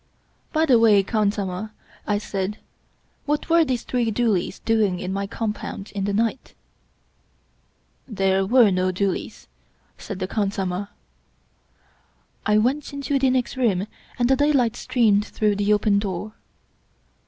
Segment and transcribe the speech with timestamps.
[0.51, 1.69] "By the way, khansamah/'
[2.07, 2.57] I said,"
[3.27, 6.55] what were those three doolies doing in my compound in the night?
[7.13, 9.47] *''* There were no doolies,"
[9.99, 10.89] said the khansamah.
[12.47, 13.85] I went into the next room
[14.17, 16.33] and the daylight streamed through the open door.